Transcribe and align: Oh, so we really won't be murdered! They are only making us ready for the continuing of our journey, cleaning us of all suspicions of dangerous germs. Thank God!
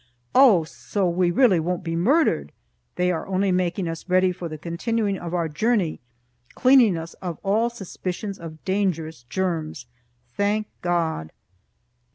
Oh, 0.33 0.63
so 0.63 1.07
we 1.07 1.29
really 1.29 1.59
won't 1.59 1.83
be 1.83 1.95
murdered! 1.95 2.51
They 2.95 3.11
are 3.11 3.27
only 3.27 3.51
making 3.51 3.87
us 3.87 4.09
ready 4.09 4.31
for 4.31 4.49
the 4.49 4.57
continuing 4.57 5.19
of 5.19 5.35
our 5.35 5.47
journey, 5.47 5.99
cleaning 6.55 6.97
us 6.97 7.13
of 7.21 7.37
all 7.43 7.69
suspicions 7.69 8.39
of 8.39 8.65
dangerous 8.65 9.21
germs. 9.29 9.85
Thank 10.35 10.65
God! 10.81 11.31